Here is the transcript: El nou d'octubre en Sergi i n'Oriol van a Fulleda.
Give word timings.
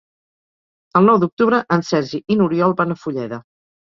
El 0.99 1.09
nou 1.09 1.19
d'octubre 1.23 1.59
en 1.77 1.85
Sergi 1.91 2.21
i 2.35 2.39
n'Oriol 2.39 2.75
van 2.83 2.95
a 2.95 3.01
Fulleda. 3.05 3.43